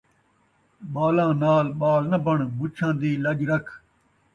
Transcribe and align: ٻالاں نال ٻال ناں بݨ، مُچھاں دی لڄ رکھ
ٻالاں 0.93 1.33
نال 1.41 1.67
ٻال 1.79 2.01
ناں 2.09 2.21
بݨ، 2.25 2.37
مُچھاں 2.57 2.93
دی 3.01 3.11
لڄ 3.23 3.39
رکھ 3.51 3.71